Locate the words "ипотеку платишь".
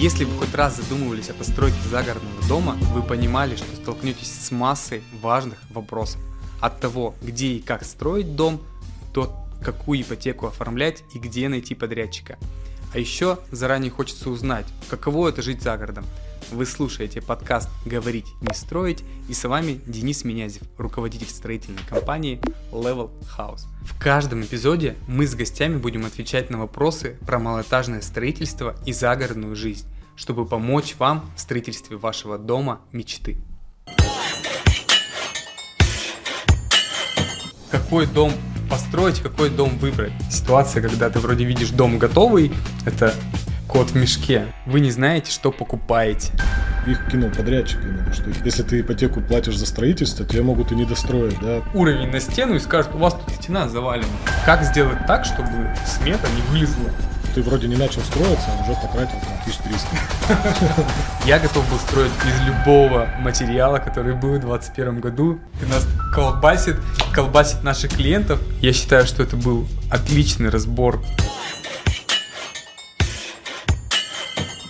48.80-49.58